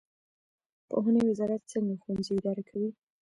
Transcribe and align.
پوهنې 0.89 1.21
وزارت 1.29 1.61
څنګه 1.73 1.93
ښوونځي 2.01 2.33
اداره 2.37 2.63
کوي؟ 2.69 2.89